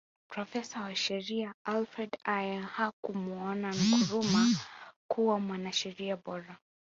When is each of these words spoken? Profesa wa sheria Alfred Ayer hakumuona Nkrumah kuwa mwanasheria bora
Profesa 0.29 0.81
wa 0.81 0.95
sheria 0.95 1.51
Alfred 1.65 2.17
Ayer 2.23 2.61
hakumuona 2.61 3.71
Nkrumah 3.83 4.51
kuwa 5.07 5.39
mwanasheria 5.39 6.17
bora 6.17 6.57